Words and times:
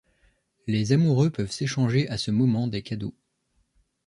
Les 0.65 0.93
amoureux 0.93 1.29
peuvent 1.29 1.51
s’échanger 1.51 2.09
à 2.09 2.17
ce 2.17 2.31
moment 2.31 2.67
des 2.67 2.81
cadeaux. 2.81 3.13